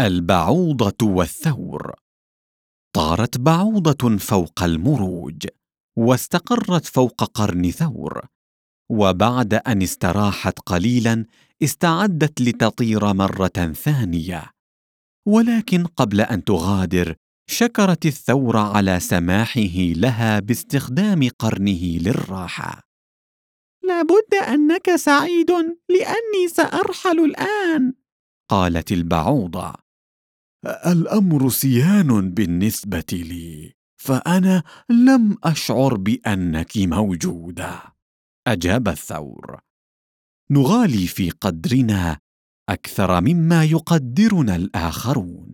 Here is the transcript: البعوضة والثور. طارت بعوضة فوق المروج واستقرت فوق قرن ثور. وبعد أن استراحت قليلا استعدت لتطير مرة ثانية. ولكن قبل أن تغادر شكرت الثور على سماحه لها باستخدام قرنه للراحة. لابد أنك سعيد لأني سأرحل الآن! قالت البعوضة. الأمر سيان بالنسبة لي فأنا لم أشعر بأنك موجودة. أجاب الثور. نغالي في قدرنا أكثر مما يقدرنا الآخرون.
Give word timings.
البعوضة 0.00 1.06
والثور. 1.06 1.94
طارت 2.94 3.38
بعوضة 3.38 4.16
فوق 4.16 4.62
المروج 4.62 5.46
واستقرت 5.98 6.86
فوق 6.86 7.24
قرن 7.24 7.70
ثور. 7.70 8.26
وبعد 8.90 9.54
أن 9.54 9.82
استراحت 9.82 10.58
قليلا 10.58 11.26
استعدت 11.62 12.40
لتطير 12.40 13.12
مرة 13.12 13.72
ثانية. 13.72 14.50
ولكن 15.26 15.86
قبل 15.86 16.20
أن 16.20 16.44
تغادر 16.44 17.14
شكرت 17.50 18.06
الثور 18.06 18.56
على 18.56 19.00
سماحه 19.00 19.78
لها 19.96 20.40
باستخدام 20.40 21.28
قرنه 21.38 21.98
للراحة. 21.98 22.82
لابد 23.84 24.34
أنك 24.48 24.96
سعيد 24.96 25.50
لأني 25.88 26.48
سأرحل 26.48 27.24
الآن! 27.24 27.94
قالت 28.50 28.92
البعوضة. 28.92 29.87
الأمر 30.66 31.48
سيان 31.48 32.30
بالنسبة 32.30 33.04
لي 33.12 33.72
فأنا 34.00 34.62
لم 34.90 35.36
أشعر 35.44 35.96
بأنك 35.96 36.76
موجودة. 36.76 37.82
أجاب 38.46 38.88
الثور. 38.88 39.58
نغالي 40.50 41.06
في 41.06 41.30
قدرنا 41.30 42.18
أكثر 42.68 43.20
مما 43.20 43.64
يقدرنا 43.64 44.56
الآخرون. 44.56 45.47